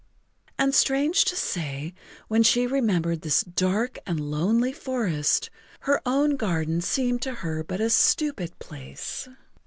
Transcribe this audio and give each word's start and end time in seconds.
And 0.57 0.73
strange 0.73 1.25
to 1.25 1.35
say, 1.35 1.93
when 2.27 2.41
she 2.41 2.65
remembered 2.65 3.21
this 3.21 3.41
dark 3.43 3.99
and 4.07 4.19
lonely 4.19 4.73
forest 4.73 5.51
her 5.81 6.01
own 6.07 6.37
garden 6.37 6.81
seemed 6.81 7.21
to 7.21 7.35
her 7.45 7.63
but 7.63 7.79
a 7.79 7.91
stupid 7.91 8.57
place. 8.57 9.27